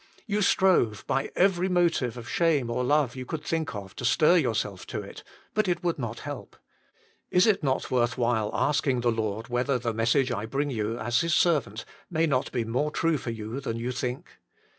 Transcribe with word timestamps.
You 0.25 0.41
strove 0.41 1.03
by 1.05 1.29
every 1.35 1.69
motive 1.69 2.17
of 2.17 2.27
shame 2.27 2.71
or 2.71 2.83
love 2.83 3.15
you 3.15 3.23
could 3.23 3.43
think 3.43 3.75
of 3.75 3.95
to 3.97 4.03
stir 4.03 4.37
yourself 4.37 4.87
to 4.87 4.99
it, 4.99 5.23
but 5.53 5.67
it 5.67 5.83
would 5.83 5.99
not 5.99 6.21
help. 6.21 6.55
Is 7.29 7.45
it 7.45 7.61
not 7.61 7.91
worth 7.91 8.17
while 8.17 8.49
asking 8.51 9.01
the 9.01 9.11
Lord 9.11 9.47
whether 9.49 9.77
the 9.77 9.93
message 9.93 10.29
WHO 10.29 10.31
SHALL 10.33 10.37
DELIVER? 10.39 10.41
89 10.41 10.41
I 10.41 10.53
bring 10.53 10.69
you 10.75 10.97
as 10.97 11.21
His 11.21 11.35
servant 11.35 11.85
may 12.09 12.25
not 12.25 12.51
be 12.51 12.65
more 12.65 12.89
true 12.89 13.19
for 13.19 13.29
you 13.29 13.59
than 13.59 13.77
you 13.77 13.91
think 13.91 14.27